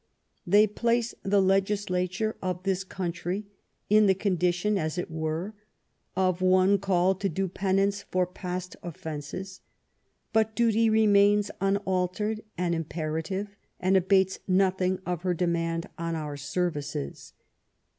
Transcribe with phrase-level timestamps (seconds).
[0.47, 3.45] They place the legislature of this country
[3.87, 5.53] in the condition, as it were,
[6.15, 9.61] of one called to do penance for past offences;
[10.33, 17.33] but duty remains unaltered and imperative, and abates nothing of her demand on our services.